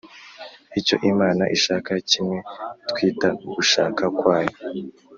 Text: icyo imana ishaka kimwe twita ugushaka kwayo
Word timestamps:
icyo 0.79 0.95
imana 1.11 1.43
ishaka 1.57 1.91
kimwe 2.09 2.37
twita 2.89 3.29
ugushaka 3.45 4.03
kwayo 4.19 4.57